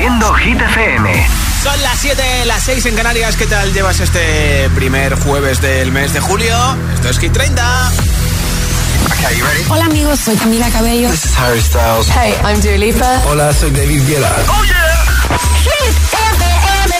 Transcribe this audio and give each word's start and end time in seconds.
Reproduciendo 0.00 0.34
Hit 0.34 0.58
FM. 0.62 1.28
Son 1.62 1.82
las 1.82 1.98
7, 1.98 2.22
las 2.46 2.62
6 2.62 2.86
en 2.86 2.94
Canarias. 2.94 3.36
¿Qué 3.36 3.44
tal 3.46 3.70
llevas 3.74 4.00
este 4.00 4.70
primer 4.74 5.14
jueves 5.14 5.60
del 5.60 5.92
mes 5.92 6.14
de 6.14 6.20
julio? 6.20 6.56
Esto 6.94 7.10
es 7.10 7.18
Hit 7.18 7.32
30. 7.32 7.92
Hola 9.68 9.84
amigos, 9.84 10.20
soy 10.20 10.36
Camila 10.36 10.70
Cabello. 10.70 11.10
This 11.10 11.26
is 11.26 11.38
Harry 11.38 11.60
Styles. 11.60 12.08
Hey, 12.08 12.34
I'm 12.42 12.62
Dua 12.62 12.78
Lipa. 12.78 13.22
Hola, 13.26 13.52
soy 13.52 13.70
David 13.72 14.08
Guetta. 14.08 14.34
¡Oh, 14.48 14.64
yeah! 14.64 15.04
Hit 15.64 15.94
FM. 16.14 16.94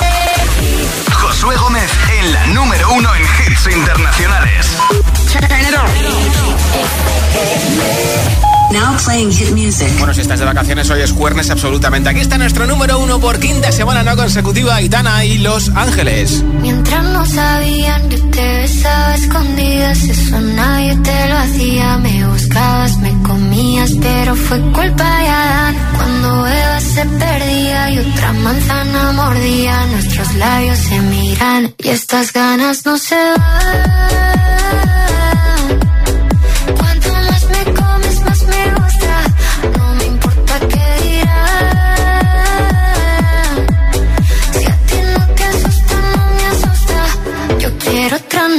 Josué 1.14 1.56
Gómez 1.56 1.90
en 2.18 2.32
la 2.32 2.46
número 2.48 2.92
uno 2.92 3.14
en 3.14 3.22
hits 3.22 3.66
internacionales. 3.74 4.76
Now 8.72 8.96
playing 9.04 9.32
hit 9.32 9.50
music. 9.50 9.88
Bueno, 9.98 10.14
si 10.14 10.20
estás 10.20 10.38
de 10.38 10.44
vacaciones, 10.44 10.88
hoy 10.90 11.00
es 11.00 11.10
jueves 11.10 11.50
absolutamente. 11.50 12.08
Aquí 12.08 12.20
está 12.20 12.38
nuestro 12.38 12.66
número 12.66 13.00
uno 13.00 13.18
por 13.18 13.40
quinta 13.40 13.72
semana 13.72 14.02
no 14.02 14.16
consecutiva, 14.16 14.80
Itana 14.80 15.24
y 15.24 15.38
Los 15.38 15.70
Ángeles. 15.70 16.42
Mientras 16.60 17.02
no 17.04 17.26
sabían, 17.26 18.08
yo 18.08 18.18
te 18.30 18.56
besaba 18.58 19.14
escondidas. 19.16 20.02
Eso 20.04 20.40
nadie 20.40 20.96
te 20.96 21.28
lo 21.28 21.36
hacía. 21.38 21.98
Me 21.98 22.28
buscabas, 22.28 22.96
me 22.98 23.22
comías, 23.22 23.90
pero 24.00 24.36
fue 24.36 24.60
culpa 24.72 25.18
de 25.18 25.28
Adán. 25.28 25.76
Cuando 25.96 26.46
Eva 26.46 26.80
se 26.80 27.04
perdía 27.06 27.90
y 27.90 27.98
otra 27.98 28.32
manzana 28.34 29.12
mordía, 29.12 29.86
nuestros 29.86 30.34
labios 30.34 30.78
se 30.78 31.00
miran 31.00 31.74
y 31.78 31.88
estas 31.88 32.32
ganas 32.32 32.84
no 32.84 32.96
se 32.98 33.16
van. 33.16 34.99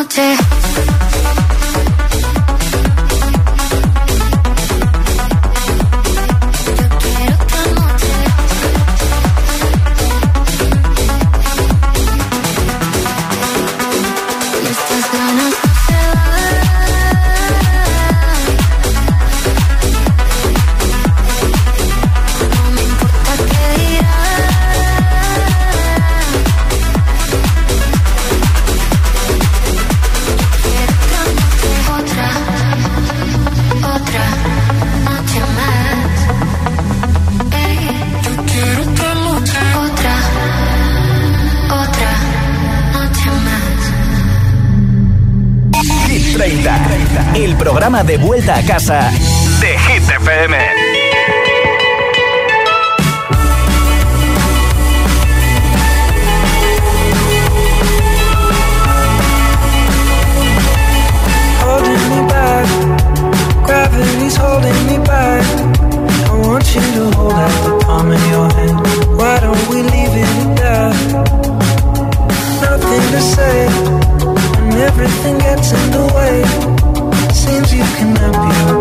Otra 0.00 0.47
noche. 47.90 48.04
de 48.04 48.18
vuelta 48.18 48.56
a 48.56 48.62
casa 48.62 49.10
de 49.60 49.78
Hit 49.78 50.02
FM. 50.02 50.56
Me 62.08 62.26
back, 62.26 62.66
gravity's 63.66 64.36
holding 64.36 64.86
me 64.86 64.98
back. 65.04 65.44
I 66.26 66.40
want 66.46 66.74
you 66.74 66.80
to 66.80 67.16
hold 67.16 67.32
out 67.32 67.64
the 67.64 67.84
palm 67.84 68.10
of 68.10 68.30
your 68.30 68.48
hand. 68.54 69.18
Why 69.18 69.40
don't 69.40 69.68
we 69.68 69.82
leave 69.82 70.14
it 70.14 70.56
there? 70.56 70.92
Nothing 72.62 73.04
to 73.12 73.20
say, 73.20 73.66
and 74.58 74.74
everything 74.74 75.38
gets 75.38 75.72
in 75.72 75.90
the 75.90 76.06
way. 76.14 76.77
Seems 77.48 77.72
you 77.72 77.82
cannot 77.82 78.74
be 78.74 78.77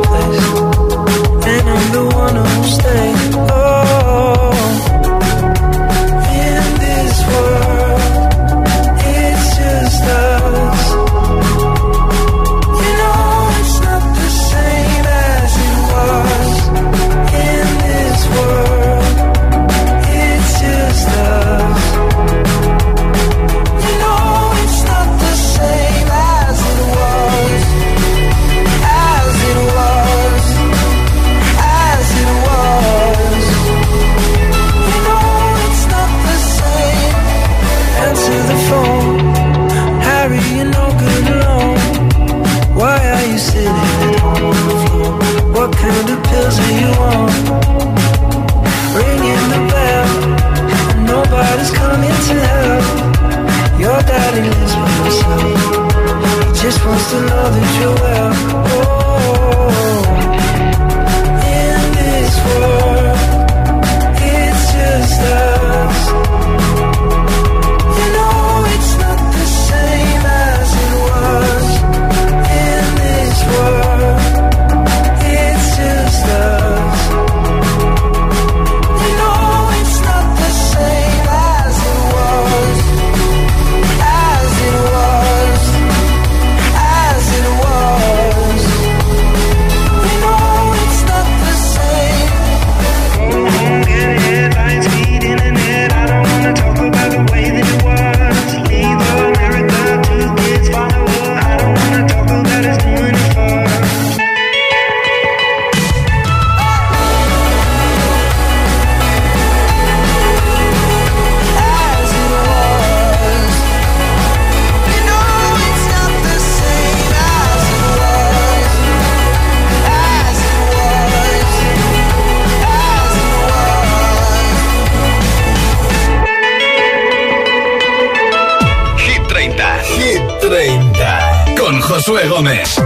Josué 131.98 132.28
Gómez. 132.28 132.78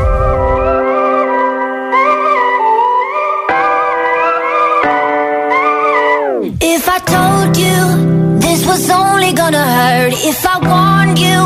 If 6.62 6.88
I 6.88 7.00
told 7.16 7.58
you 7.58 8.40
this 8.40 8.66
was 8.66 8.90
only 8.90 9.34
gonna 9.34 9.66
hurt, 9.78 10.14
if 10.14 10.40
I 10.46 10.56
warned 10.72 11.20
you 11.20 11.40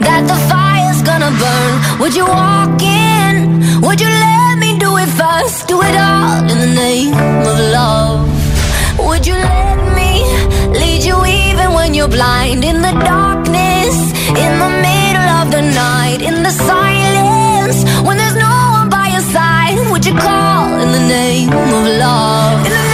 that 0.00 0.22
the 0.26 0.38
fire's 0.50 1.02
gonna 1.02 1.30
burn, 1.42 2.00
would 2.00 2.16
you 2.16 2.26
walk 2.26 2.82
in? 2.82 3.60
Would 3.82 4.00
you 4.00 4.08
let 4.08 4.58
me 4.58 4.76
do 4.80 4.96
it 4.96 5.10
first? 5.20 5.68
Do 5.68 5.82
it 5.82 5.94
all 5.94 6.42
in 6.50 6.58
the 6.58 6.72
name 6.74 7.14
of 7.50 7.56
love. 7.78 8.26
Would 9.06 9.24
you 9.24 9.34
let 9.34 9.76
me 9.98 10.24
lead 10.80 11.04
you 11.04 11.16
even 11.24 11.74
when 11.74 11.94
you're 11.94 12.08
blind? 12.08 12.64
In 12.64 12.82
the 12.82 12.90
darkness, 12.90 13.33
call 20.18 20.80
in 20.80 20.92
the 20.92 21.06
name 21.08 21.48
of 21.50 21.86
love? 21.98 22.93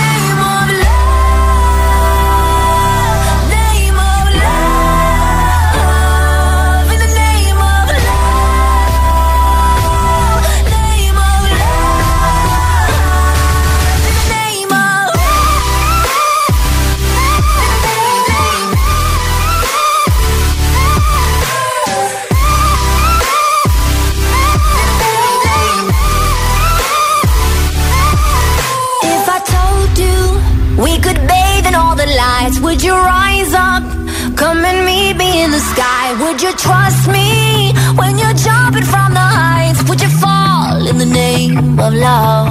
Trust 36.56 37.08
me 37.08 37.72
when 37.98 38.18
you're 38.18 38.38
jumping 38.46 38.84
from 38.84 39.14
the 39.14 39.26
heights? 39.38 39.82
Would 39.88 40.00
you 40.00 40.08
fall 40.08 40.86
in 40.86 40.98
the 40.98 41.06
name 41.06 41.78
of 41.78 41.92
love? 41.94 42.48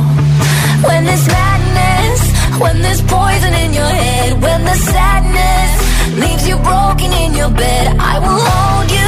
When 0.88 1.06
there's 1.06 1.28
madness, 1.28 2.20
when 2.60 2.82
there's 2.82 3.02
poison 3.02 3.54
in 3.54 3.74
your 3.74 3.92
head, 4.04 4.42
when 4.42 4.64
the 4.64 4.76
sadness 4.76 5.72
leaves 6.22 6.48
you 6.48 6.58
broken 6.58 7.12
in 7.24 7.34
your 7.34 7.50
bed, 7.50 7.98
I 8.00 8.20
will 8.20 8.42
hold 8.52 8.92
you 8.92 8.99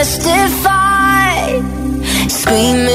testify, 0.00 1.60
screaming 2.26 2.89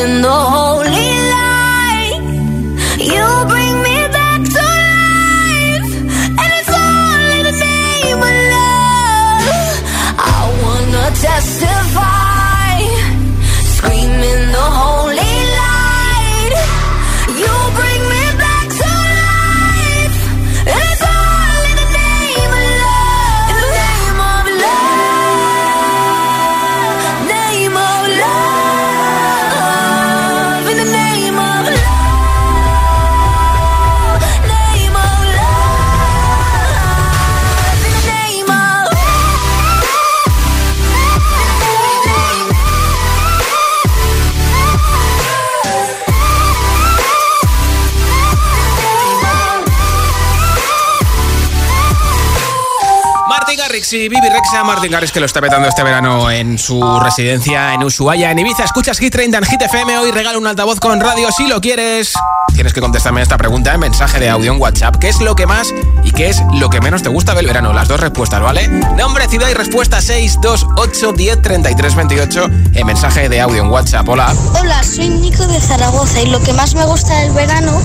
Y 53.91 54.09
Bibi 54.09 54.29
Rexa. 54.29 54.63
Martin 54.63 54.89
Garrix 54.91 55.11
que 55.11 55.19
lo 55.19 55.27
está 55.27 55.41
petando 55.41 55.67
este 55.67 55.83
verano 55.83 56.31
en 56.31 56.57
su 56.57 56.99
residencia 56.99 57.73
en 57.73 57.83
Ushuaia, 57.83 58.31
en 58.31 58.39
Ibiza. 58.39 58.63
Escuchas 58.63 58.97
Hit 58.97 59.13
30 59.13 59.37
en 59.37 59.43
Hit 59.43 59.61
FM. 59.61 59.99
Hoy 59.99 60.11
regalo 60.11 60.39
un 60.39 60.47
altavoz 60.47 60.79
con 60.79 60.99
radio 60.99 61.29
si 61.31 61.47
lo 61.47 61.61
quieres. 61.61 62.13
Tienes 62.53 62.73
que 62.73 62.81
contestarme 62.81 63.21
esta 63.21 63.37
pregunta 63.37 63.73
en 63.73 63.81
mensaje 63.81 64.19
de 64.19 64.29
audio 64.29 64.53
en 64.53 64.61
WhatsApp. 64.61 64.95
¿Qué 64.95 65.09
es 65.09 65.19
lo 65.19 65.35
que 65.35 65.45
más 65.45 65.67
y 66.03 66.11
qué 66.11 66.29
es 66.29 66.41
lo 66.53 66.69
que 66.69 66.79
menos 66.79 67.03
te 67.03 67.09
gusta 67.09 67.35
del 67.35 67.45
verano? 67.45 67.73
Las 67.73 67.87
dos 67.87 67.99
respuestas, 67.99 68.41
¿vale? 68.41 68.67
Nombre, 68.67 69.27
ciudad 69.27 69.49
y 69.49 69.53
respuesta 69.53 70.01
628 70.01 71.11
10 71.11 71.41
33 71.41 71.95
28 71.95 72.45
en 72.73 72.87
mensaje 72.87 73.29
de 73.29 73.41
audio 73.41 73.61
en 73.61 73.69
WhatsApp. 73.69 74.07
Hola. 74.07 74.33
Hola, 74.59 74.81
soy 74.83 75.09
Nico 75.09 75.45
de 75.45 75.59
Zaragoza 75.59 76.21
y 76.21 76.27
lo 76.27 76.41
que 76.41 76.53
más 76.53 76.75
me 76.75 76.85
gusta 76.85 77.19
del 77.19 77.33
verano 77.33 77.79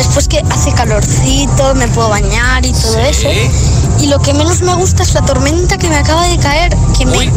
es 0.00 0.08
pues 0.08 0.26
que 0.26 0.42
hace 0.50 0.72
calorcito, 0.72 1.74
me 1.74 1.86
puedo 1.88 2.08
bañar 2.08 2.64
y 2.64 2.72
todo 2.72 2.98
eso. 2.98 3.28
Y 4.00 4.06
lo 4.06 4.18
que 4.20 4.34
menos 4.34 4.60
me 4.60 4.74
gusta 4.74 5.02
es 5.02 5.14
la 5.14 5.22
tormenta 5.22 5.78
que 5.78 5.88
me 5.88 5.96
acaba 5.96 6.26
de 6.26 6.36
caer, 6.38 6.76
que 6.96 7.06
me, 7.06 7.30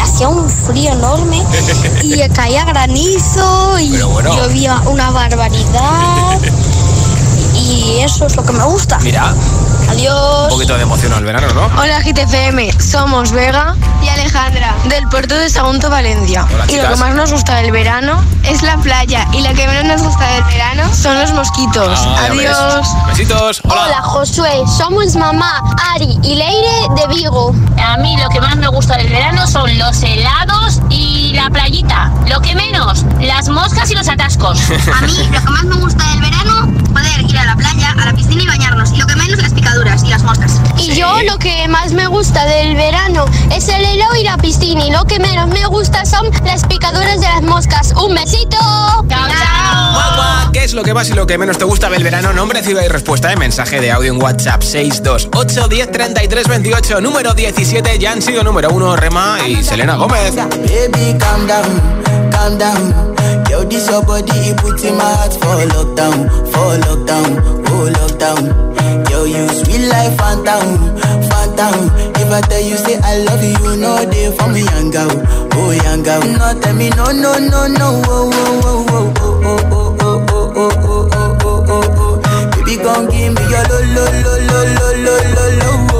hacía 0.00 0.28
un 0.28 0.48
frío 0.48 0.92
enorme 0.92 1.42
y 2.02 2.18
caía 2.30 2.64
granizo 2.64 3.78
y 3.78 3.90
bueno. 4.02 4.34
llovía 4.36 4.80
una 4.86 5.10
barbaridad. 5.10 6.40
Y 7.62 8.00
eso 8.00 8.26
es 8.26 8.36
lo 8.36 8.44
que 8.44 8.52
me 8.52 8.64
gusta. 8.64 8.98
Mira, 8.98 9.32
un 9.32 9.88
Adiós. 9.88 10.48
poquito 10.50 10.74
de 10.76 10.82
emoción 10.82 11.12
al 11.12 11.24
verano, 11.24 11.46
¿no? 11.54 11.66
Hola 11.80 12.00
GTFM, 12.00 12.72
somos 12.80 13.30
Vega 13.32 13.76
y 14.02 14.08
Alejandra 14.08 14.74
del 14.88 15.06
puerto 15.08 15.34
de 15.36 15.48
Sagunto, 15.48 15.88
Valencia. 15.88 16.46
Hola, 16.52 16.64
y 16.68 16.76
lo 16.76 16.88
que 16.88 16.96
más 16.96 17.14
nos 17.14 17.30
gusta 17.32 17.56
del 17.56 17.70
verano 17.70 18.24
es 18.44 18.62
la 18.62 18.76
playa 18.78 19.26
y 19.32 19.42
lo 19.42 19.54
que 19.54 19.66
menos 19.68 19.84
nos 19.84 20.02
gusta 20.02 20.26
del 20.34 20.44
verano 20.44 20.92
son 20.92 21.18
los 21.18 21.32
mosquitos. 21.32 22.00
Ah. 22.04 22.26
Adiós. 22.30 22.86
Besitos. 23.06 23.60
Hola. 23.64 23.82
Hola 23.86 24.02
Josué, 24.02 24.62
somos 24.66 25.14
mamá 25.14 25.62
Ari 25.94 26.18
y 26.22 26.34
Leire 26.34 26.88
de 26.96 27.14
Vigo. 27.14 27.54
A 27.82 27.96
mí 27.98 28.16
lo 28.16 28.28
que 28.30 28.40
más 28.40 28.56
me 28.56 28.68
gusta 28.68 28.96
del 28.96 29.08
verano 29.08 29.46
son 29.46 29.78
los 29.78 30.02
helados 30.02 30.80
y 30.90 31.32
la 31.34 31.48
playita. 31.50 32.10
Lo 32.26 32.40
que 32.40 32.54
menos, 32.54 33.04
las 33.20 33.48
moscas 33.48 33.90
y 33.90 33.94
los 33.94 34.08
atascos. 34.08 34.58
A 34.94 35.00
mí 35.02 35.28
lo 35.30 35.40
que 35.40 35.50
más 35.50 35.64
me 35.64 35.76
gusta 35.76 36.04
del 36.10 36.20
verano, 36.20 36.72
poder 36.92 37.22
ir 37.22 37.38
a 37.38 37.44
la 37.44 37.51
playa, 37.56 37.94
a 37.98 38.06
la 38.06 38.12
piscina 38.12 38.42
y 38.42 38.46
bañarnos. 38.46 38.92
Y 38.92 38.96
lo 38.96 39.06
que 39.06 39.16
menos, 39.16 39.40
las 39.40 39.52
picaduras 39.52 40.02
y 40.04 40.08
las 40.08 40.22
moscas. 40.22 40.60
Y 40.78 40.94
yo 40.94 41.22
lo 41.22 41.38
que 41.38 41.68
más 41.68 41.92
me 41.92 42.06
gusta 42.06 42.44
del 42.44 42.74
verano 42.74 43.24
es 43.50 43.68
el 43.68 43.84
helado 43.84 44.16
y 44.16 44.24
la 44.24 44.36
piscina. 44.36 44.84
Y 44.84 44.90
lo 44.90 45.04
que 45.04 45.18
menos 45.18 45.48
me 45.48 45.64
gusta 45.66 46.04
son 46.04 46.30
las 46.44 46.64
picaduras 46.64 47.20
de 47.20 47.26
las 47.28 47.42
moscas. 47.42 47.92
¡Un 47.96 48.14
besito! 48.14 48.56
Chao, 49.08 49.28
chao. 49.28 50.50
¿Qué 50.52 50.64
es 50.64 50.74
lo 50.74 50.82
que 50.82 50.94
más 50.94 51.08
y 51.08 51.14
lo 51.14 51.26
que 51.26 51.38
menos 51.38 51.58
te 51.58 51.64
gusta 51.64 51.88
del 51.88 52.04
verano? 52.04 52.32
Nombre, 52.32 52.62
ciudad 52.62 52.82
y 52.84 52.88
respuesta 52.88 53.32
en 53.32 53.38
mensaje 53.38 53.80
de 53.80 53.90
audio 53.90 54.12
en 54.12 54.22
WhatsApp 54.22 54.62
628 54.62 55.68
10 55.68 55.92
33 55.92 56.48
28. 56.48 57.00
Número 57.00 57.32
17 57.34 57.98
ya 57.98 58.12
han 58.12 58.22
sido 58.22 58.44
número 58.44 58.70
1 58.70 58.96
Rema 58.96 59.38
y 59.46 59.62
Selena 59.62 59.96
Gómez. 59.96 60.36
Baby, 60.36 61.16
calm 61.18 61.46
down, 61.46 62.30
calm 62.30 62.58
down. 62.58 63.41
This 63.72 63.88
your 63.88 64.04
body, 64.04 64.52
it 64.52 64.58
puts 64.58 64.84
in 64.84 64.96
my 64.98 65.04
heart 65.16 65.32
for 65.32 65.56
lockdown, 65.72 66.28
for 66.52 66.76
lockdown, 66.84 67.40
oh 67.72 67.88
lockdown. 67.88 69.08
Girl, 69.08 69.26
you 69.26 69.48
sweet 69.48 69.88
life, 69.88 70.12
phantom, 70.18 70.92
phantom. 71.32 71.88
If 72.20 72.28
I 72.30 72.40
tell 72.42 72.60
you 72.60 72.76
say 72.76 72.98
I 73.02 73.24
love 73.24 73.42
you, 73.42 73.56
you 73.70 73.76
know 73.80 74.04
they 74.04 74.30
for 74.36 74.48
me 74.52 74.60
young 74.64 74.90
girl, 74.90 75.08
oh 75.56 75.70
young 75.72 76.02
girl. 76.02 76.20
No 76.20 76.60
tell 76.60 76.74
me 76.76 76.90
no, 76.90 77.12
no, 77.12 77.38
no, 77.38 77.66
no, 77.66 78.02
oh, 78.04 78.30
oh, 78.34 78.84
oh, 78.92 79.14
oh, 79.18 79.32
oh, 79.32 79.64
oh, 79.64 80.20
oh, 80.20 80.20
oh, 80.20 80.52
oh, 80.54 80.76
oh, 80.84 81.08
oh, 81.12 81.40
oh, 81.42 81.64
oh, 81.68 82.20
oh. 82.28 82.50
Baby, 82.52 82.76
come 82.76 83.08
give 83.08 83.32
me 83.32 83.42
your 83.48 83.64
lo, 83.72 83.78
lo, 83.96 84.04
lo, 84.20 84.34
lo, 84.52 84.60
lo, 84.76 84.92
lo, 85.00 85.16
lo, 85.32 85.72
lo. 85.88 85.91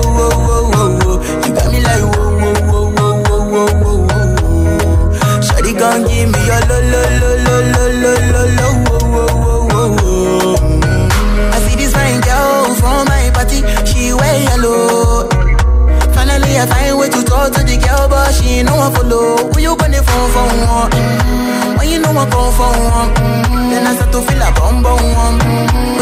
gon' 5.82 6.04
give 6.06 6.30
me 6.30 6.40
your 6.46 6.62
lo 6.70 6.78
lo 6.92 7.02
lo 7.20 7.30
lo 7.44 7.54
lo 7.74 7.84
lo 8.02 8.12
lo 8.32 8.42
lo 8.58 8.66
wo 8.86 8.96
wo 9.14 9.24
wo 9.72 9.82
wo 9.98 10.54
I 11.54 11.58
see 11.64 11.74
this 11.80 11.92
fine 11.96 12.20
girl 12.22 12.70
from 12.80 13.00
my 13.10 13.24
party, 13.34 13.58
she 13.88 14.14
wear 14.14 14.36
yellow. 14.46 15.26
Finally 16.14 16.52
I 16.62 16.66
find 16.70 16.98
way 16.98 17.08
to 17.10 17.20
talk 17.30 17.50
to 17.54 17.60
the 17.66 17.76
girl, 17.82 18.06
but 18.08 18.30
she 18.36 18.62
no 18.62 18.76
one 18.76 18.92
follow. 18.94 19.50
Who 19.50 19.58
you 19.66 19.74
gonna 19.76 20.02
phone 20.08 20.30
for 20.34 20.46
one? 20.70 20.90
Mm-hmm. 20.92 21.76
When 21.78 21.88
you 21.90 21.98
know 21.98 22.14
I 22.22 22.24
phone 22.30 22.52
for 22.58 22.70
one, 22.94 23.10
mm-hmm. 23.18 23.70
then 23.70 23.86
I 23.88 23.92
start 23.96 24.12
to 24.14 24.20
feel 24.22 24.42
a 24.46 24.50
bum 24.54 24.82
bum 24.84 25.02
one. 25.24 25.38
Mm-hmm. 25.40 25.98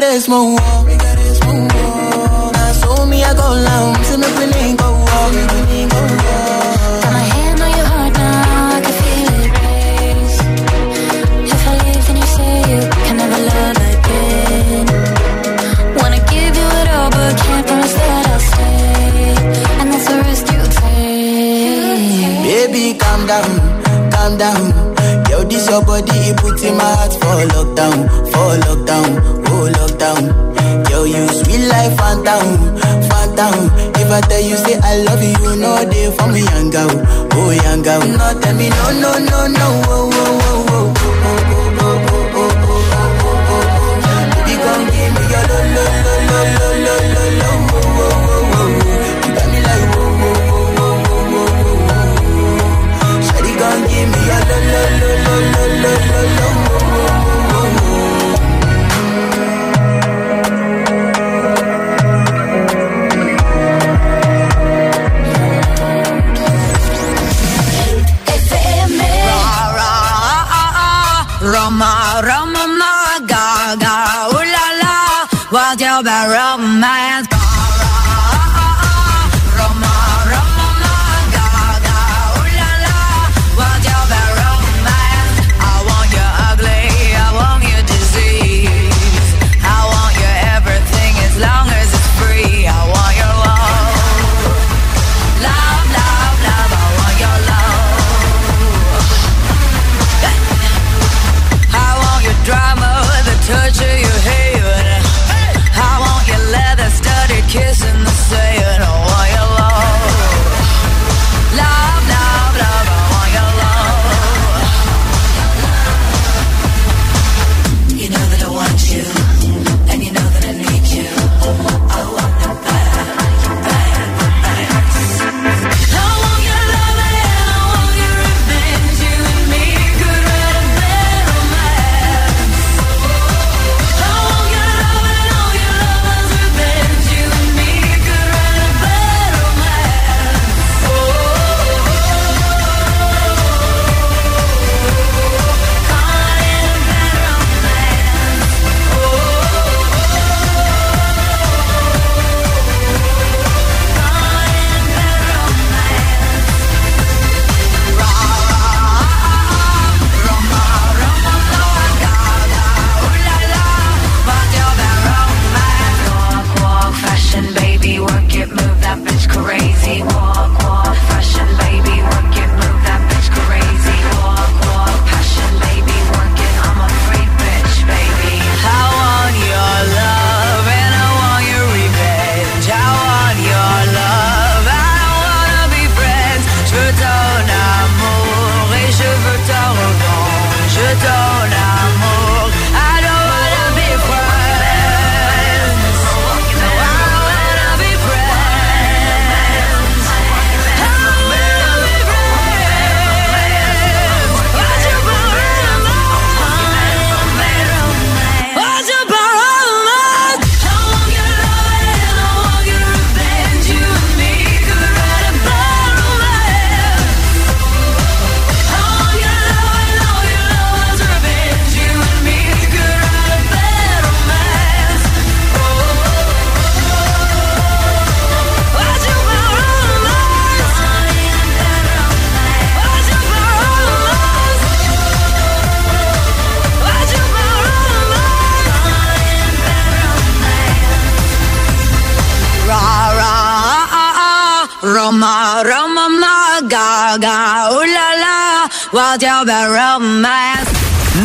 that 0.00 0.14
is 0.14 0.28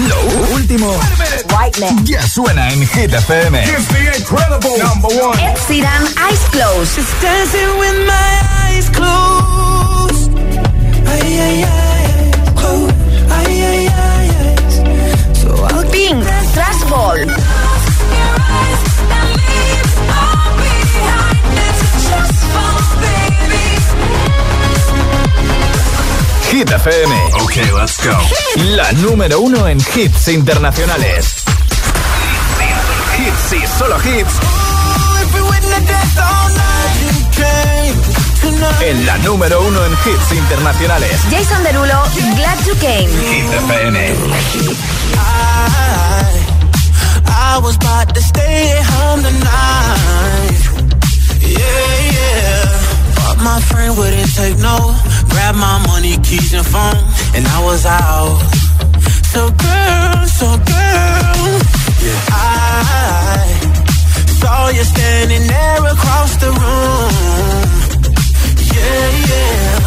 Lo 0.07 0.21
último 0.53 0.97
ya 2.05 2.25
suena 2.25 2.69
en 2.71 2.87
Hit 2.87 3.13
FM. 3.13 3.61
Ed 3.61 5.57
Sheeran, 5.67 6.03
Eyes 6.25 6.39
Closed. 6.51 6.95
Just 6.95 7.21
dancing 7.21 7.77
with 7.77 8.07
my 8.07 8.41
eyes 8.63 8.89
closed. 8.89 10.31
Ay, 11.07 11.39
ay, 11.39 11.63
ay, 11.63 12.31
closed. 12.55 12.95
Ay, 13.31 13.61
ay, 13.61 13.87
ay, 13.87 14.29
ay. 14.29 14.55
So 15.33 15.49
I'll 15.65 15.83
Pink, 15.91 16.23
Trash 16.53 16.83
Ball. 16.89 17.17
Hit 26.49 26.69
FM. 26.69 27.14
Okay, 27.57 27.71
let's 27.71 27.97
go. 28.03 28.11
La 28.75 28.91
número 28.91 29.39
uno 29.39 29.65
en 29.65 29.77
hits 29.77 30.27
internacionales. 30.27 31.35
Hits 33.17 33.53
y 33.53 33.65
solo 33.79 33.95
hits. 34.03 34.33
En 38.81 39.05
la 39.05 39.17
número 39.19 39.61
uno 39.61 39.85
en 39.85 39.93
hits 39.93 40.33
internacionales. 40.33 41.17
Jason 41.31 41.63
Derulo, 41.63 42.03
Glad 42.35 42.65
You 42.65 42.75
Came. 42.81 43.07
Hit 43.07 43.53
FM. 43.63 44.15
I 47.25 47.59
was 47.63 47.77
about 47.77 48.13
to 48.13 48.19
stay 48.21 48.81
home 48.83 49.23
tonight. 49.23 50.59
Yeah, 51.39 52.11
yeah. 52.11 52.84
But 53.35 53.43
my 53.43 53.59
friend 53.61 53.97
wouldn't 53.97 54.33
take 54.35 54.57
no. 54.59 54.95
Grab 55.29 55.55
my 55.55 55.77
money, 55.87 56.15
keys, 56.23 56.53
and 56.53 56.65
phone. 56.65 57.03
And 57.35 57.45
I 57.45 57.59
was 57.65 57.85
out. 57.85 58.39
So, 59.33 59.51
girl, 59.51 60.25
so, 60.39 60.47
girl. 60.71 61.59
Yeah. 62.05 62.19
I 62.31 63.43
saw 64.39 64.69
you 64.69 64.83
standing 64.83 65.47
there 65.47 65.85
across 65.95 66.35
the 66.37 66.51
room. 66.63 67.67
Yeah, 68.71 69.07
yeah. 69.31 69.79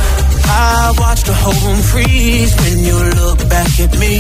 I 0.44 0.94
watched 0.98 1.26
the 1.26 1.34
whole 1.34 1.58
room 1.64 1.80
freeze 1.82 2.54
when 2.60 2.78
you 2.84 2.96
look 3.22 3.48
back 3.48 3.80
at 3.80 3.92
me 3.98 4.18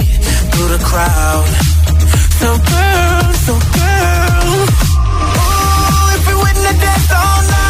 through 0.50 0.68
the 0.76 0.82
crowd. 0.84 1.48
So 2.40 2.48
girl, 2.72 3.32
so 3.44 3.54
girl. 3.76 4.48
Ooh, 5.36 6.14
if 6.16 6.22
we 6.28 6.34
wouldn't 6.34 6.66
have 6.70 6.80
danced 6.80 7.12
all 7.12 7.42
night. 7.42 7.67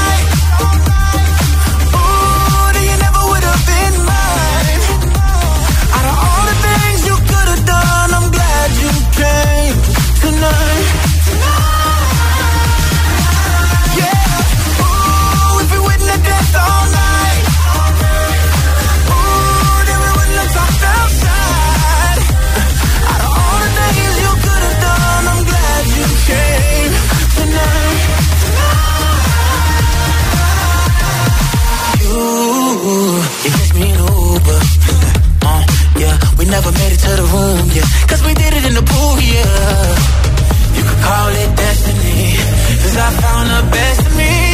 Never 36.48 36.72
made 36.72 36.92
it 36.92 37.00
to 37.00 37.12
the 37.20 37.26
room, 37.34 37.68
yeah. 37.76 37.84
Cause 38.08 38.22
we 38.24 38.32
did 38.34 38.52
it 38.54 38.64
in 38.64 38.74
the 38.74 38.82
pool, 38.82 39.14
yeah. 39.20 40.76
You 40.76 40.82
could 40.82 41.02
call 41.04 41.28
it 41.28 41.50
destiny. 41.56 42.37
Cause 42.82 42.96
I 42.96 43.11
found 43.22 43.46
the 43.50 43.70
best 43.70 44.06
of 44.06 44.16
me 44.16 44.47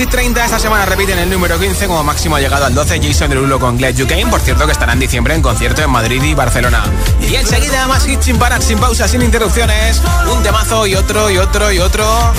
Hit 0.00 0.08
30, 0.08 0.46
esta 0.46 0.58
semana 0.58 0.86
repiten 0.86 1.18
el 1.18 1.28
número 1.28 1.60
15, 1.60 1.86
como 1.86 2.02
máximo 2.02 2.38
llegado 2.38 2.64
al 2.64 2.74
12, 2.74 3.02
Jason 3.02 3.28
Derulo 3.28 3.60
con 3.60 3.76
Glad 3.76 3.96
You 3.96 4.06
Came, 4.06 4.28
por 4.28 4.40
cierto 4.40 4.64
que 4.64 4.72
estará 4.72 4.94
en 4.94 4.98
diciembre 4.98 5.34
en 5.34 5.42
concierto 5.42 5.82
en 5.82 5.90
Madrid 5.90 6.22
y 6.22 6.32
Barcelona. 6.32 6.84
Y 7.20 7.34
enseguida 7.34 7.86
más 7.86 8.08
hits 8.08 8.24
sin 8.24 8.38
parar, 8.38 8.62
sin 8.62 8.78
pausas, 8.78 9.10
sin 9.10 9.20
interrupciones, 9.20 10.00
un 10.34 10.42
temazo 10.42 10.86
y 10.86 10.94
otro 10.94 11.30
y 11.30 11.36
otro 11.36 11.70
y 11.70 11.80
otro. 11.80 12.32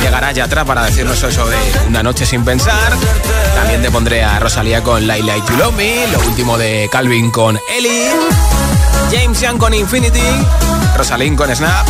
Llegará 0.00 0.32
ya 0.32 0.44
atrás 0.44 0.64
para 0.64 0.86
decirnos 0.86 1.22
eso 1.22 1.44
de 1.44 1.58
Una 1.86 2.02
noche 2.02 2.24
sin 2.24 2.46
pensar. 2.46 2.94
También 3.54 3.82
te 3.82 3.90
pondré 3.90 4.24
a 4.24 4.38
Rosalía 4.38 4.82
con 4.82 5.02
You 5.02 5.56
Love 5.58 5.76
Me, 5.76 6.06
lo 6.10 6.20
último 6.20 6.56
de 6.56 6.88
Calvin 6.90 7.30
con 7.30 7.60
Ellie, 7.76 8.10
James 9.12 9.38
Young 9.38 9.58
con 9.58 9.74
Infinity, 9.74 10.22
Rosalind 10.96 11.36
con 11.36 11.54
Snap, 11.54 11.86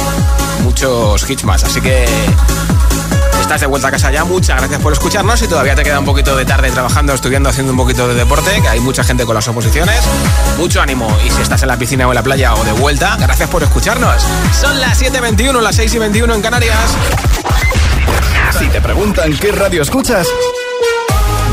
muchos 0.64 1.30
hits 1.30 1.44
más, 1.44 1.62
así 1.62 1.80
que 1.80 2.06
Estás 3.46 3.60
de 3.60 3.68
vuelta 3.68 3.86
a 3.86 3.90
casa 3.92 4.10
ya, 4.10 4.24
muchas 4.24 4.58
gracias 4.58 4.80
por 4.80 4.92
escucharnos. 4.92 5.38
Si 5.38 5.46
todavía 5.46 5.76
te 5.76 5.84
queda 5.84 6.00
un 6.00 6.04
poquito 6.04 6.34
de 6.34 6.44
tarde 6.44 6.68
trabajando, 6.72 7.14
estudiando, 7.14 7.48
haciendo 7.48 7.70
un 7.70 7.78
poquito 7.78 8.08
de 8.08 8.14
deporte, 8.14 8.60
que 8.60 8.66
hay 8.66 8.80
mucha 8.80 9.04
gente 9.04 9.24
con 9.24 9.36
las 9.36 9.46
oposiciones, 9.46 10.00
mucho 10.58 10.82
ánimo. 10.82 11.16
Y 11.24 11.30
si 11.30 11.42
estás 11.42 11.62
en 11.62 11.68
la 11.68 11.78
piscina 11.78 12.08
o 12.08 12.10
en 12.10 12.16
la 12.16 12.24
playa 12.24 12.52
o 12.54 12.64
de 12.64 12.72
vuelta, 12.72 13.16
gracias 13.16 13.48
por 13.48 13.62
escucharnos. 13.62 14.20
Son 14.52 14.80
las 14.80 15.00
7.21, 15.00 15.60
las 15.60 15.78
6.21 15.78 16.34
en 16.34 16.42
Canarias. 16.42 16.96
Si 18.58 18.66
te 18.66 18.80
preguntan 18.80 19.32
qué 19.36 19.52
radio 19.52 19.82
escuchas, 19.82 20.26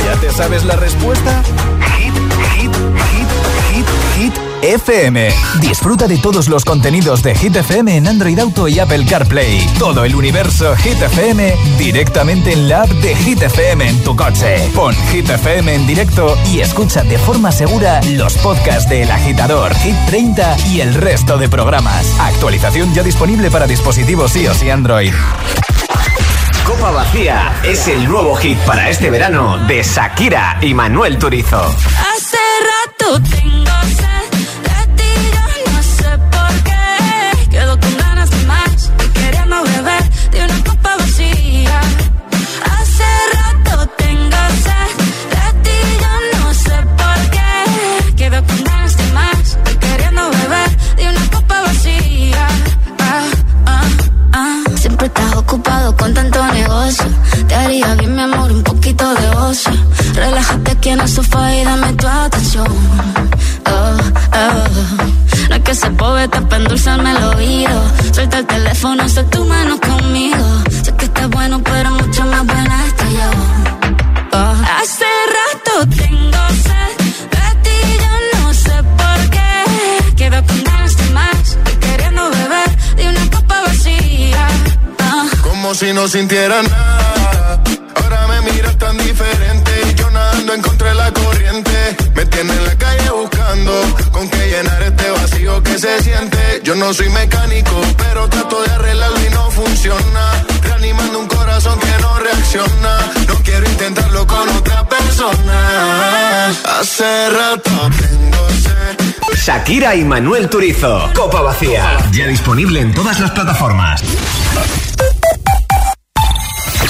¿ya 0.04 0.20
te 0.20 0.32
sabes 0.32 0.66
la 0.66 0.76
respuesta? 0.76 1.44
FM. 4.64 5.30
Disfruta 5.60 6.08
de 6.08 6.18
todos 6.18 6.48
los 6.48 6.64
contenidos 6.64 7.22
de 7.22 7.36
Hit 7.36 7.58
FM 7.58 7.98
en 7.98 8.08
Android 8.08 8.40
Auto 8.40 8.70
y 8.70 8.80
Apple 8.80 9.06
CarPlay. 9.06 9.68
Todo 9.78 10.06
el 10.06 10.16
universo 10.16 10.74
Hit 10.78 11.02
FM 11.02 11.54
directamente 11.78 12.54
en 12.54 12.70
la 12.70 12.84
app 12.84 12.90
de 12.90 13.14
Hit 13.14 13.42
FM 13.42 13.90
en 13.90 14.04
tu 14.04 14.16
coche. 14.16 14.70
Pon 14.74 14.96
Hit 15.12 15.30
FM 15.30 15.76
en 15.76 15.86
directo 15.86 16.38
y 16.52 16.62
escucha 16.62 17.04
de 17.04 17.18
forma 17.18 17.52
segura 17.52 18.00
los 18.12 18.38
podcasts 18.38 18.90
de 18.90 19.04
El 19.04 19.12
Agitador, 19.12 19.76
Hit 19.76 19.96
30 20.08 20.58
y 20.70 20.80
el 20.80 20.94
resto 20.94 21.38
de 21.38 21.50
programas. 21.50 22.16
Actualización 22.20 22.94
ya 22.94 23.04
disponible 23.04 23.52
para 23.52 23.68
dispositivos 23.68 24.36
iOS 24.36 24.64
y 24.64 24.70
Android. 24.70 25.14
¿Cómo 26.66 26.80
Copa 26.80 26.92
Vacía 26.92 27.60
es 27.64 27.88
el 27.90 28.08
nuevo 28.08 28.36
hit 28.36 28.58
para 28.60 28.90
este 28.90 29.10
verano 29.10 29.58
de 29.68 29.84
Shakira 29.84 30.58
y 30.62 30.74
Manuel 30.74 31.18
Turizo. 31.18 31.62
Hace 31.62 32.38
rato 32.64 33.22
en 60.90 61.00
el 61.00 61.08
sofá 61.08 61.56
y 61.56 61.64
dame 61.64 61.94
tu 61.94 62.08
atención. 62.08 62.68
Oh, 63.66 63.98
oh. 64.34 65.50
No 65.50 65.56
es 65.56 65.62
que 65.62 65.76
se 65.76 65.90
poeta 65.92 66.42
para 66.42 66.64
endulzarme 66.64 67.12
el 67.12 67.24
oído. 67.24 67.82
Suelta 68.12 68.40
el 68.40 68.46
teléfono, 68.46 69.08
sé 69.08 69.24
tu 69.26 69.46
mano 69.46 69.80
conmigo. 69.80 70.46
Sé 70.84 70.94
que 70.96 71.06
estás 71.06 71.30
bueno, 71.30 71.62
pero 71.64 71.92
mucho 71.92 72.26
más 72.26 72.46
buena 72.46 72.86
estoy 72.88 73.14
yo. 73.14 73.30
Oh. 74.34 74.56
Hace 74.82 75.06
rato 75.38 75.74
tengo 75.96 76.44
sed 76.66 76.92
de 77.34 77.48
ti, 77.64 77.80
yo 78.04 78.40
no 78.40 78.54
sé 78.54 78.84
por 79.00 79.30
qué. 79.30 80.16
Quedo 80.18 80.44
con 80.46 80.64
ganas 80.64 80.98
de 80.98 81.10
más 81.12 81.58
y 81.72 81.76
queriendo 81.78 82.30
beber 82.30 82.96
de 82.98 83.10
una 83.10 83.30
copa 83.30 83.62
vacía. 83.62 84.48
Ah. 85.00 85.26
Como 85.44 85.74
si 85.76 85.94
no 85.94 86.08
sintiera 86.08 86.62
nada. 86.62 87.03
Corriente. 91.62 91.96
Me 92.16 92.26
tiene 92.26 92.54
en 92.54 92.66
la 92.66 92.76
calle 92.76 93.10
buscando 93.12 93.72
con 94.12 94.30
qué 94.30 94.48
llenar 94.50 94.82
este 94.82 95.10
vacío 95.12 95.62
que 95.64 95.78
se 95.78 96.02
siente. 96.02 96.62
Yo 96.64 96.76
no 96.76 96.94
soy 96.94 97.10
mecánico, 97.10 97.82
pero 97.98 98.28
trato 98.30 98.64
de 98.64 98.72
arreglarlo 98.72 99.20
y 99.26 99.30
no 99.30 99.52
funciona. 99.52 100.46
Reanimando 100.64 101.20
un 101.20 101.28
corazón 101.28 101.80
que 101.80 102.02
no 102.02 102.20
reacciona. 102.20 103.12
No 103.28 103.36
quiero 103.44 103.70
intentarlo 103.70 104.26
con 104.26 104.50
otra 104.50 104.88
persona. 104.88 106.48
Hace 106.80 107.30
rato 107.30 107.72
tengo. 108.00 108.34
Shakira 109.46 109.96
y 109.96 110.06
Manuel 110.06 110.50
Turizo. 110.50 111.10
Copa 111.14 111.42
Vacía. 111.42 111.98
Ya 112.14 112.28
disponible 112.28 112.80
en 112.80 112.94
todas 112.94 113.20
las 113.20 113.32
plataformas. 113.32 114.02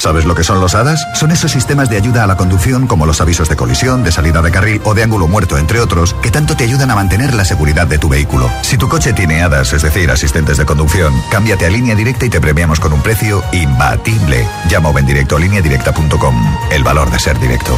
¿Sabes 0.04 0.26
lo 0.26 0.36
que 0.36 0.44
son 0.44 0.60
los 0.60 0.76
HADAS? 0.76 1.08
Son 1.14 1.32
esos 1.32 1.50
sistemas 1.50 1.90
de 1.90 1.96
ayuda 1.96 2.26
a 2.26 2.28
la 2.28 2.36
conducción 2.36 2.88
como 2.88 3.06
los 3.06 3.22
avisos 3.22 3.48
de 3.48 3.56
colisión, 3.56 4.04
de 4.04 4.12
salida 4.12 4.42
de 4.42 4.52
carril 4.52 4.82
o 4.84 4.94
de 4.94 5.02
ángulo 5.02 5.30
muerto, 5.30 5.58
entre 5.58 5.80
otros, 5.80 6.14
que 6.22 6.30
tanto 6.30 6.58
te 6.58 6.66
ayudan 6.66 6.92
a 6.92 6.96
mantener 6.96 7.34
la 7.34 7.46
seguridad 7.46 7.88
de 7.88 8.00
tu 8.00 8.10
vehículo. 8.10 8.52
Si 8.64 8.78
tu 8.78 8.90
coche 8.90 9.14
tiene 9.14 9.42
HADAS, 9.42 9.72
es 9.72 9.82
decir, 9.82 10.12
asistentes 10.12 10.58
de 10.58 10.66
conducción, 10.66 11.14
cámbiate 11.32 11.68
a 11.68 11.70
línea 11.70 11.96
directa 11.96 12.26
y 12.26 12.30
te 12.30 12.42
premiamos 12.42 12.82
con 12.82 12.92
un 12.92 13.02
precio 13.02 13.46
imbatible. 13.54 14.46
Llama 14.68 14.90
o 14.90 14.94
ven 14.94 15.06
directo 15.06 15.38
a 15.38 15.40
lineadirecta.com. 15.40 16.58
El 16.70 16.84
valor 16.84 17.10
de 17.10 17.20
ser 17.20 17.40
directo. 17.40 17.74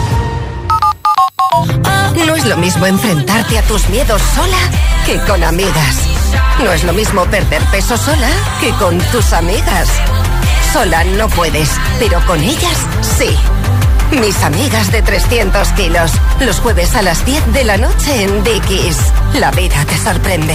No 2.25 2.35
es 2.35 2.45
lo 2.47 2.57
mismo 2.57 2.87
enfrentarte 2.87 3.59
a 3.59 3.61
tus 3.67 3.87
miedos 3.89 4.23
sola 4.33 4.57
que 5.05 5.19
con 5.27 5.43
amigas. 5.43 5.97
No 6.63 6.71
es 6.71 6.83
lo 6.85 6.93
mismo 6.93 7.23
perder 7.25 7.61
peso 7.65 7.95
sola 7.95 8.29
que 8.61 8.71
con 8.79 8.97
tus 9.11 9.31
amigas. 9.31 9.89
Sola 10.75 11.05
no 11.05 11.29
puedes, 11.29 11.71
pero 11.99 12.19
con 12.27 12.37
ellas 12.37 12.85
sí. 13.01 13.29
Mis 14.19 14.43
amigas 14.43 14.91
de 14.91 15.01
300 15.01 15.69
kilos. 15.69 16.11
Los 16.41 16.59
jueves 16.59 16.93
a 16.97 17.01
las 17.01 17.25
10 17.25 17.53
de 17.53 17.63
la 17.63 17.77
noche 17.77 18.23
en 18.23 18.43
Dickies. 18.43 18.97
La 19.39 19.51
vida 19.51 19.85
te 19.87 19.97
sorprende. 19.97 20.53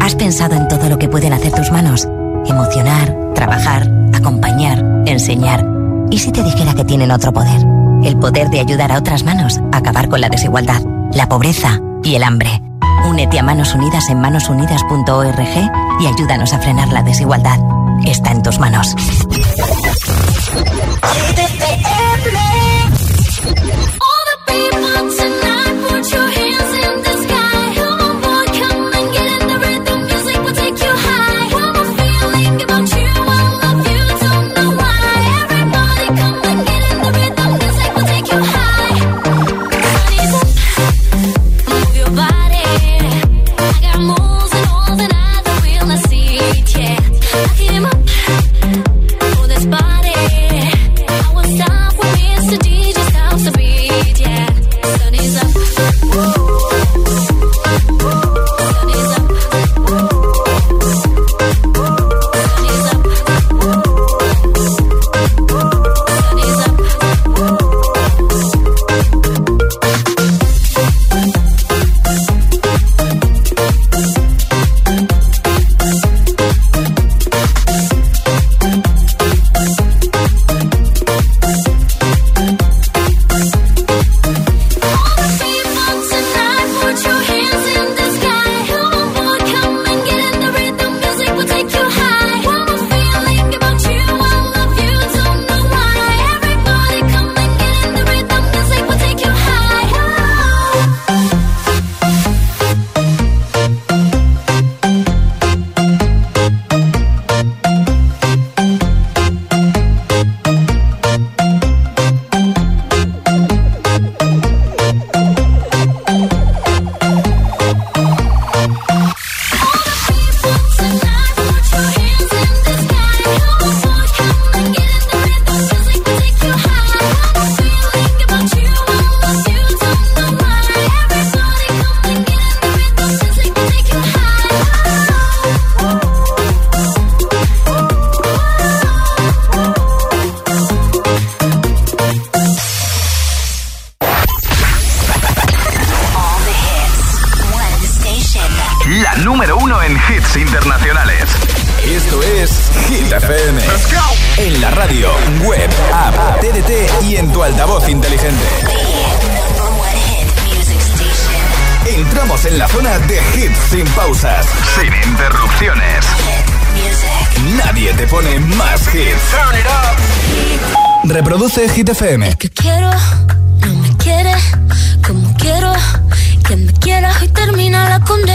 ¿Has 0.00 0.14
pensado 0.14 0.54
en 0.54 0.66
todo 0.66 0.88
lo 0.88 0.98
que 0.98 1.10
pueden 1.10 1.34
hacer 1.34 1.52
tus 1.52 1.70
manos? 1.70 2.08
Emocionar, 2.46 3.14
trabajar, 3.34 3.86
acompañar, 4.14 4.82
enseñar. 5.04 5.62
¿Y 6.10 6.20
si 6.20 6.32
te 6.32 6.42
dijera 6.42 6.72
que 6.72 6.86
tienen 6.86 7.10
otro 7.10 7.30
poder? 7.30 7.60
El 8.02 8.16
poder 8.18 8.48
de 8.48 8.60
ayudar 8.60 8.90
a 8.92 8.98
otras 8.98 9.24
manos 9.24 9.60
a 9.72 9.76
acabar 9.76 10.08
con 10.08 10.22
la 10.22 10.30
desigualdad, 10.30 10.80
la 11.12 11.28
pobreza 11.28 11.78
y 12.02 12.14
el 12.14 12.22
hambre. 12.22 12.62
Únete 13.06 13.38
a 13.38 13.42
Manos 13.42 13.74
Unidas 13.74 14.08
en 14.08 14.22
manosunidas.org 14.22 15.70
y 16.00 16.06
ayúdanos 16.06 16.54
a 16.54 16.60
frenar 16.60 16.88
la 16.88 17.02
desigualdad. 17.02 17.58
Está 18.06 18.32
en 18.32 18.42
tus 18.42 18.58
manos. 18.58 18.94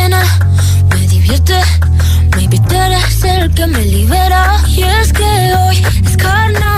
me 0.10 1.08
divierte. 1.08 1.60
Maybe 2.36 2.60
tú 2.60 2.76
eres 2.76 3.24
el 3.24 3.54
que 3.54 3.66
me 3.66 3.84
libera. 3.84 4.58
Y 4.68 4.84
es 4.84 5.12
que 5.12 5.24
hoy 5.24 5.84
es 6.06 6.18
carnaval 6.18 6.75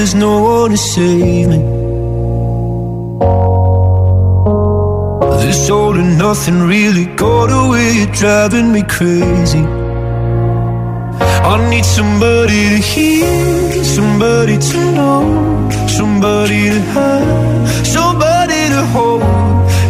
there's 0.00 0.14
no 0.14 0.40
one 0.40 0.70
to 0.70 0.78
save 0.78 1.48
me. 1.52 1.58
This 5.42 5.68
all 5.68 5.94
and 5.94 6.16
nothing 6.16 6.62
really 6.62 7.04
got 7.24 7.48
away, 7.62 8.06
driving 8.10 8.72
me 8.72 8.82
crazy. 8.82 9.64
I 11.52 11.54
need 11.68 11.84
somebody 11.84 12.60
to 12.74 12.80
hear, 12.92 13.84
somebody 13.84 14.56
to 14.70 14.78
know, 14.96 15.68
somebody 15.98 16.70
to 16.74 16.80
have, 16.94 17.86
somebody 17.86 18.60
to 18.74 18.82
hold. 18.94 19.22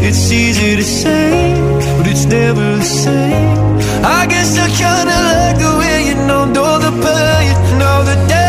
It's 0.03 0.33
easy 0.33 0.75
to 0.75 0.83
say, 0.83 1.55
but 1.97 2.09
it's 2.09 2.25
never 2.25 2.67
the 2.83 2.91
same. 3.05 3.79
I 4.19 4.27
guess 4.27 4.59
I 4.59 4.67
kinda 4.83 5.17
like 5.31 5.57
the 5.65 5.73
way 5.81 5.97
you 6.09 6.17
numbed 6.27 6.57
the 6.57 6.93
pain, 7.05 7.79
now 7.79 8.03
the 8.03 8.17
day. 8.27 8.40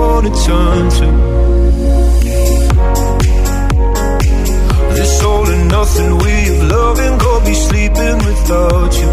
Wanna 0.00 0.32
turn 0.46 0.84
to. 0.98 1.08
This 4.96 5.22
all 5.24 5.46
and 5.54 5.68
nothing 5.68 6.10
we 6.24 6.32
have 6.48 6.62
loving, 6.76 7.14
go 7.18 7.32
be 7.44 7.54
sleeping 7.66 8.18
without 8.28 8.92
you. 9.00 9.10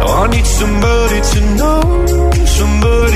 Now 0.00 0.22
I 0.22 0.26
need 0.34 0.46
somebody 0.60 1.18
to 1.32 1.40
know, 1.58 1.80
somebody. 2.58 3.11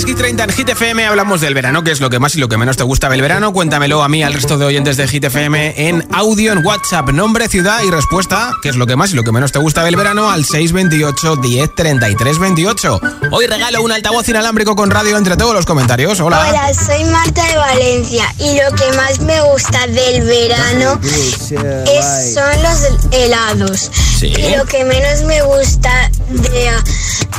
Escuchas 0.00 0.16
Hit 0.16 0.18
30 0.18 0.44
en 0.44 0.50
Hit 0.50 0.68
FM. 0.70 1.06
Hablamos 1.06 1.40
del 1.42 1.52
verano, 1.52 1.84
que 1.84 1.90
es 1.90 2.00
lo 2.00 2.08
que 2.08 2.18
más 2.18 2.34
y 2.34 2.38
lo 2.38 2.48
que 2.48 2.56
menos 2.56 2.78
te 2.78 2.84
gusta 2.84 3.10
del 3.10 3.20
verano. 3.20 3.52
Cuéntamelo 3.52 4.02
a 4.02 4.08
mí, 4.08 4.22
al 4.22 4.32
resto 4.32 4.56
de 4.56 4.64
oyentes 4.64 4.96
de 4.96 5.06
Hit 5.06 5.24
FM, 5.24 5.88
en 5.88 6.06
audio, 6.12 6.52
en 6.52 6.64
WhatsApp, 6.64 7.10
nombre, 7.10 7.48
ciudad 7.48 7.82
y 7.82 7.90
respuesta, 7.90 8.52
que 8.62 8.70
es 8.70 8.76
lo 8.76 8.86
que 8.86 8.96
más 8.96 9.12
y 9.12 9.14
lo 9.14 9.24
que 9.24 9.32
menos 9.32 9.52
te 9.52 9.58
gusta 9.58 9.84
del 9.84 9.96
verano, 9.96 10.30
al 10.30 10.46
628 10.46 11.36
10 11.36 11.74
33 11.74 12.38
28. 12.38 13.00
Hoy 13.30 13.46
regalo 13.46 13.82
un 13.82 13.92
altavoz 13.92 14.26
inalámbrico 14.28 14.74
con 14.74 14.90
radio 14.90 15.18
entre 15.18 15.36
todos 15.36 15.54
los 15.54 15.66
comentarios. 15.66 16.18
Hola. 16.20 16.46
Hola, 16.48 16.72
soy 16.72 17.04
Marta 17.04 17.44
de 17.44 17.56
Valencia 17.56 18.24
y 18.38 18.58
lo 18.58 18.74
que 18.76 18.96
más 18.96 19.20
me 19.20 19.40
gusta 19.52 19.86
del 19.86 20.22
verano 20.22 20.98
es, 21.02 22.34
son 22.34 22.62
los 22.62 23.12
helados. 23.12 23.90
Sí. 24.18 24.28
Y 24.28 24.56
lo 24.56 24.64
que 24.64 24.84
menos 24.84 25.24
me 25.24 25.42
gusta 25.42 26.10
de 26.28 26.70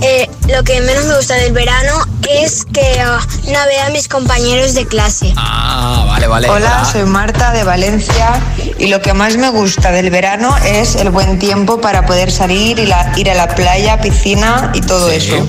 eh, 0.02 0.30
lo 0.48 0.64
que 0.64 0.82
menos 0.82 1.06
me 1.06 1.16
gusta 1.16 1.36
del 1.36 1.54
verano 1.54 1.94
es 2.30 2.66
que 2.66 3.00
ah, 3.00 3.20
no 3.46 3.66
vea 3.68 3.88
a 3.88 3.90
mis 3.90 4.08
compañeros 4.08 4.74
de 4.74 4.86
clase. 4.86 5.34
Ah, 5.38 6.06
vale, 6.08 6.28
vale. 6.28 6.50
Hola, 6.50 6.86
soy 6.86 7.04
Marta 7.06 7.52
de 7.52 7.64
Valencia 7.64 8.40
y 8.78 8.88
lo 8.88 9.02
que 9.02 9.14
más 9.14 9.38
me 9.38 9.50
gusta 9.50 9.92
del 9.92 10.10
verano 10.10 10.56
es 10.66 10.96
el 10.96 11.10
buen 11.10 11.40
tiempo 11.40 11.80
para 11.82 12.06
poder 12.06 12.32
salir 12.32 12.80
y 12.80 12.86
la- 12.86 13.12
ir 13.16 13.30
a 13.30 13.36
la 13.36 13.48
playa, 13.48 14.00
piscina 14.02 14.72
y 14.74 14.82
todo 14.82 15.10
eso. 15.12 15.48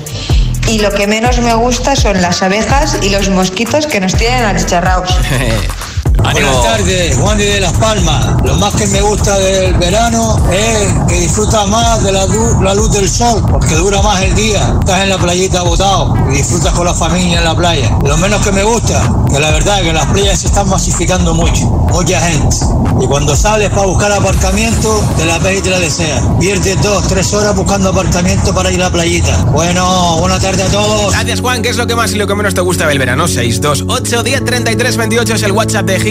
Y 0.67 0.79
lo 0.79 0.91
que 0.91 1.07
menos 1.07 1.39
me 1.39 1.53
gusta 1.55 1.95
son 1.95 2.21
las 2.21 2.41
abejas 2.41 2.97
y 3.01 3.09
los 3.09 3.29
mosquitos 3.29 3.85
que 3.87 3.99
nos 3.99 4.15
tienen 4.15 4.45
achicharrados. 4.45 5.09
Buenas 6.31 6.63
tardes, 6.63 7.17
Juan 7.17 7.37
de 7.37 7.59
Las 7.59 7.73
Palmas. 7.73 8.41
Lo 8.43 8.55
más 8.55 8.73
que 8.75 8.87
me 8.87 9.01
gusta 9.01 9.37
del 9.37 9.73
verano 9.75 10.37
es 10.51 10.93
que 11.07 11.19
disfrutas 11.19 11.67
más 11.67 12.01
de 12.01 12.11
la, 12.11 12.25
luz 12.25 12.91
del 12.91 13.09
sol, 13.09 13.43
porque 13.51 13.75
dura 13.75 14.01
más 14.01 14.21
el 14.23 14.33
día. 14.33 14.73
Estás 14.79 15.03
en 15.03 15.09
la 15.09 15.17
playita 15.17 15.61
botado 15.63 16.15
y 16.31 16.37
disfrutas 16.37 16.73
con 16.73 16.85
la 16.85 16.93
familia 16.93 17.39
en 17.39 17.43
la 17.43 17.55
playa. 17.55 17.95
Lo 18.03 18.17
menos 18.17 18.41
que 18.41 18.51
me 18.51 18.63
gusta, 18.63 19.01
que 19.29 19.39
la 19.39 19.51
verdad 19.51 19.81
es 19.81 19.87
que 19.87 19.93
las 19.93 20.05
playas 20.07 20.39
se 20.39 20.47
están 20.47 20.69
masificando 20.69 21.33
mucho, 21.33 21.65
mucha 21.65 22.19
gente. 22.21 22.55
Y 23.01 23.07
cuando 23.07 23.35
sales 23.35 23.69
para 23.69 23.85
buscar 23.85 24.11
aparcamiento, 24.11 25.03
te 25.17 25.25
la 25.25 25.39
ves 25.39 25.59
y 25.59 25.61
te 25.61 25.69
la 25.69 25.79
deseas. 25.79 26.23
Pierdes 26.39 26.81
dos, 26.81 27.07
tres 27.07 27.33
horas 27.33 27.55
buscando 27.55 27.89
aparcamiento 27.89 28.53
para 28.53 28.71
ir 28.71 28.81
a 28.81 28.85
la 28.85 28.91
playita. 28.91 29.43
Bueno, 29.51 30.17
buena 30.19 30.39
tarde 30.39 30.63
a 30.63 30.67
todos. 30.67 31.11
Gracias, 31.11 31.41
Juan. 31.41 31.61
¿Qué 31.61 31.69
es 31.69 31.77
lo 31.77 31.85
que 31.85 31.95
más 31.95 32.13
y 32.13 32.15
lo 32.15 32.27
que 32.27 32.35
menos 32.35 32.53
te 32.53 32.61
gusta 32.61 32.87
del 32.87 32.99
verano? 32.99 33.27
628 33.27 34.23
10 34.23 34.45
33 34.45 34.97
28 34.97 35.35
es 35.35 35.43
el 35.43 35.51
WhatsApp 35.51 35.85
de 35.85 35.99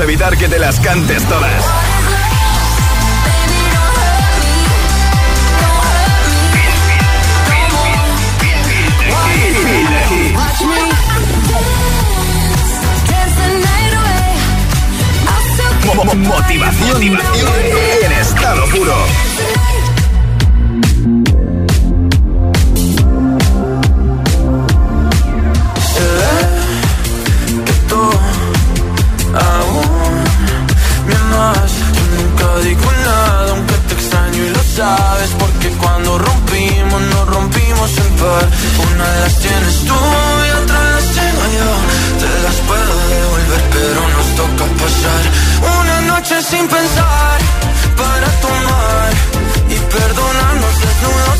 podemos 0.00 0.14
evitar 0.14 0.36
que 0.38 0.48
te 0.48 0.58
las 0.58 0.80
cantes 0.80 1.22
todas. 1.28 1.64
Watch 9.30 10.60
me 10.62 10.80
dance 13.06 13.34
the 13.38 13.48
night 13.62 13.94
away. 14.00 14.32
I'll 15.28 15.44
still 15.54 15.94
Mo- 15.94 16.04
mo- 16.04 16.14
Motivación 16.14 17.02
en 17.02 18.12
estado 18.12 18.64
puro. 18.66 19.29
Una 38.88 39.06
de 39.14 39.20
las 39.20 39.36
tienes 39.38 39.76
tú 39.88 39.98
y 40.46 40.50
otra 40.62 40.80
las 40.94 41.06
tengo 41.18 41.44
yo. 41.58 41.70
Te 42.22 42.32
las 42.46 42.56
puedo 42.68 42.94
devolver, 43.14 43.62
pero 43.76 44.00
nos 44.16 44.28
toca 44.40 44.64
pasar 44.82 45.22
una 45.80 46.00
noche 46.12 46.36
sin 46.42 46.66
pensar 46.68 47.38
para 47.96 48.28
tomar 48.46 49.10
y 49.68 49.76
perdonarnos 49.96 50.74
desnudos 50.84 51.39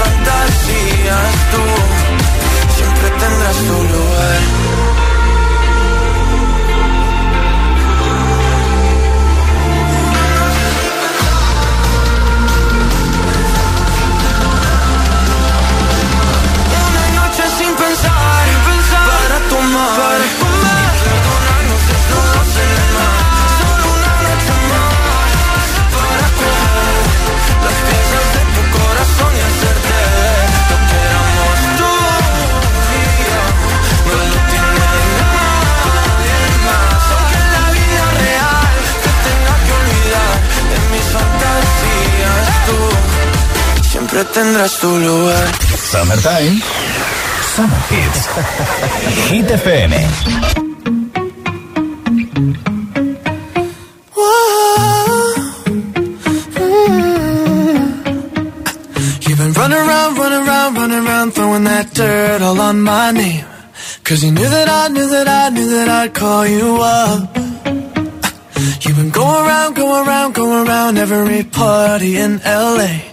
fantasías 0.00 1.34
tú 1.52 1.64
siempre 2.76 3.10
tendrás 3.20 3.56
tu 3.56 3.76
lugar. 3.94 4.71
Siempre 44.12 44.24
tendrás 44.32 44.78
tu 44.78 44.98
lugar. 44.98 45.48
Summertime. 45.90 46.60
Summer 47.56 47.82
Hits. 47.90 48.28
Hit 49.30 49.50
FM. 49.50 49.92
You've 59.20 59.38
been 59.38 59.52
running 59.52 59.78
around, 59.78 60.18
running 60.18 60.46
around, 60.46 60.74
running 60.76 61.06
around, 61.06 61.32
throwing 61.32 61.64
that 61.64 61.94
dirt 61.94 62.42
all 62.42 62.60
on 62.60 62.80
my 62.82 63.12
name. 63.12 63.44
Cause 64.04 64.22
you 64.24 64.32
knew 64.32 64.48
that 64.48 64.68
I 64.68 64.88
knew 64.88 65.08
that 65.08 65.28
I 65.28 65.48
knew 65.50 65.70
that 65.70 65.88
I'd 65.88 66.12
call 66.14 66.46
you 66.46 66.76
up. 66.80 67.36
You've 68.84 68.96
been 68.96 69.10
going 69.10 69.46
around, 69.46 69.74
going 69.74 70.06
around, 70.06 70.34
going 70.34 70.68
around 70.68 70.98
every 70.98 71.44
party 71.44 72.18
in 72.18 72.40
LA. 72.44 73.12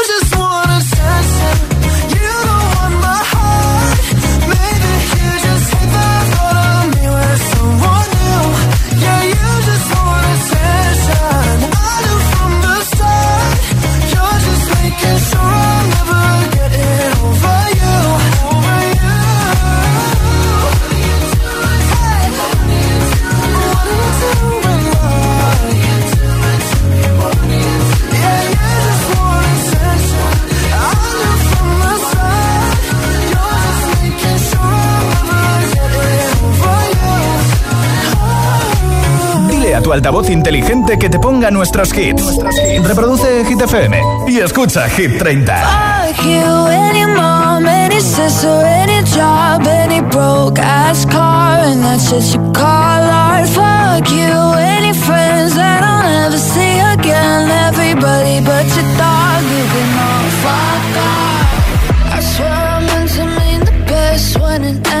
altavoz 39.93 40.29
inteligente 40.29 40.97
que 40.97 41.09
te 41.09 41.19
ponga 41.19 41.51
nuestros 41.51 41.93
hits. 41.97 42.37
Reproduce 42.83 43.45
Hit 43.45 43.61
FM 43.61 44.01
y 44.27 44.39
escucha 44.39 44.89
Hit 44.89 45.17
30. 45.17 45.55
Fuck 45.55 46.25
you, 46.25 46.67
any 46.67 47.05
mom, 47.05 47.65
any 47.65 47.99
sister, 48.01 48.65
any 48.65 49.03
job, 49.03 49.65
any 49.67 50.01
broke 50.01 50.59
ass 50.59 51.05
car, 51.05 51.59
and 51.59 51.83
that's 51.83 52.09
just 52.09 52.35
you 52.35 52.41
call 52.53 53.03
art. 53.03 53.47
Fuck 53.49 54.09
you, 54.11 54.33
any 54.57 54.93
friends 54.93 55.55
that 55.55 55.83
I'll 55.83 56.03
never 56.03 56.37
see 56.37 56.79
again. 56.93 57.49
Everybody 57.69 58.39
but 58.45 58.65
your 58.75 58.87
dog, 58.97 59.43
you 59.43 59.65
can 59.73 59.89
all 60.07 60.29
fuck 60.43 60.97
off. 61.09 62.13
I 62.13 62.19
swear 62.21 62.49
I 62.49 62.79
meant 62.85 63.09
to 63.11 63.25
mean 63.25 63.59
the 63.61 63.85
best 63.85 64.39
when 64.39 64.63
it 64.63 64.87
ended. 64.87 65.00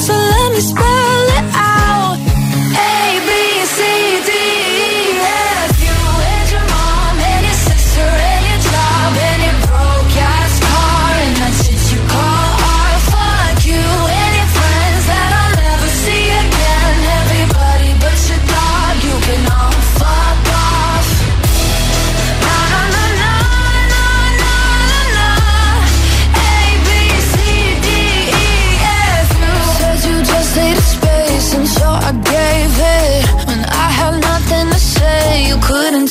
So 0.00 0.14
let 0.14 0.52
me 0.52 0.60
spell 0.60 1.29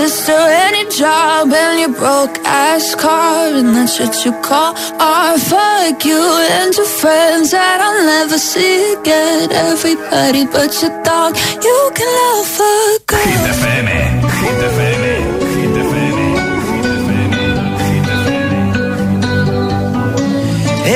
And 0.00 0.08
your 0.08 0.16
sister 0.16 0.32
and 0.32 0.76
your 0.76 0.90
job 0.90 1.52
and 1.52 1.80
your 1.80 1.92
broke 1.98 2.38
ass 2.44 2.94
car 2.94 3.48
and 3.48 3.68
that 3.76 3.88
shit 3.88 4.24
you 4.24 4.32
call 4.40 4.74
art. 4.98 5.40
Fuck 5.40 6.04
you 6.04 6.22
and 6.56 6.74
your 6.74 6.86
friends 6.86 7.50
that 7.50 7.80
I'll 7.80 8.04
never 8.06 8.38
see 8.38 8.94
again. 8.94 9.52
Everybody 9.52 10.46
but 10.46 10.72
your 10.80 11.02
dog, 11.02 11.36
you 11.36 11.90
can 11.94 12.08
love 12.20 12.46
fuck 12.46 13.10
Hit 13.10 13.44
FM, 13.58 13.86
Hit 14.40 14.60
FM, 14.70 15.02
Hit 15.56 15.76
FM, 15.84 16.16
Hit 17.82 18.00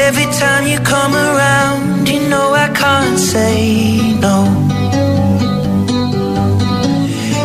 Every 0.06 0.28
time 0.40 0.66
you 0.66 0.78
come 0.80 1.14
around, 1.14 2.08
you 2.08 2.20
know 2.28 2.54
I 2.54 2.68
can't 2.72 3.18
say 3.18 4.14
no. 4.20 4.63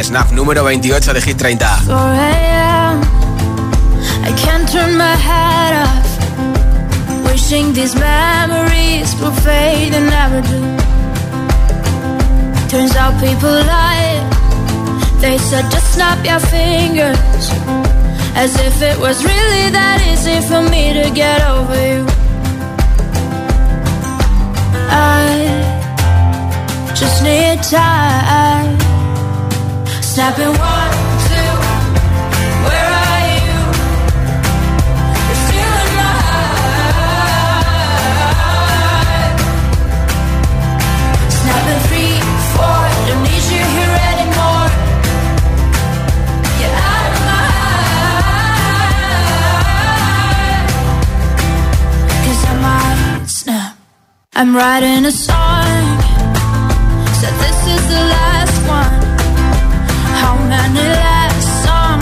Snap, 0.00 0.32
número 0.32 0.64
28 0.64 1.12
de 1.12 1.20
Hit 1.20 1.36
30. 1.36 1.82
4 1.84 1.94
a.m. 1.94 3.02
I 4.24 4.32
can't 4.32 4.66
turn 4.72 4.96
my 4.96 5.14
head 5.14 5.74
off. 5.84 6.08
Wishing 7.26 7.74
these 7.74 7.94
memories 7.94 9.14
will 9.20 9.34
fade 9.44 9.92
and 9.94 10.08
never 10.08 10.40
do. 10.40 10.60
Turns 12.68 12.96
out 12.96 13.20
people 13.20 13.50
lie. 13.50 14.24
They 15.20 15.36
said 15.38 15.70
just 15.70 15.92
snap 15.94 16.24
your 16.24 16.40
fingers. 16.40 17.52
As 18.34 18.56
if 18.56 18.80
it 18.82 18.98
was 18.98 19.22
really 19.22 19.70
that 19.70 20.00
easy 20.10 20.40
for 20.48 20.62
me 20.62 20.94
to 20.94 21.10
get 21.14 21.42
over 21.46 21.76
you. 21.92 22.06
I 24.90 25.46
just 26.94 27.22
need 27.22 27.62
time. 27.62 28.81
Snapping 30.14 30.54
one, 30.58 30.94
two. 31.26 31.52
Where 32.66 32.90
are 33.04 33.22
you? 33.36 33.56
You're 35.26 35.40
still 35.46 35.76
in 35.84 35.90
my 36.00 36.12
heart. 36.26 37.36
Snapping 41.38 41.82
three, 41.88 42.16
four. 42.52 42.82
Don't 43.08 43.22
need 43.28 43.44
you 43.54 43.64
here 43.76 43.96
anymore. 44.12 44.68
Get 46.60 46.72
out 46.90 47.04
of 47.08 47.16
my 47.30 47.44
heart. 47.56 47.86
'Cause 52.22 52.42
I 52.50 52.54
might 52.66 53.26
snap. 53.40 53.72
I'm 54.36 54.50
writing 54.54 55.02
a 55.06 55.08
song. 55.10 55.51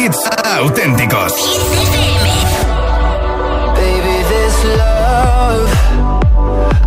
hits 0.00 0.30
auténticos. 0.44 1.34
Baby, 3.74 4.16
this 4.32 4.56
love, 4.82 5.70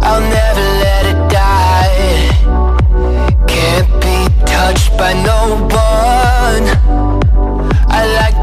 I'll 0.01 0.25
never 0.39 0.65
let 0.85 1.03
it 1.13 1.19
die. 1.29 2.29
Can't 3.45 3.91
be 4.01 4.17
touched 4.45 4.97
by 4.97 5.13
no 5.29 5.39
one. 5.69 6.65
I 7.99 8.01
like 8.19 8.42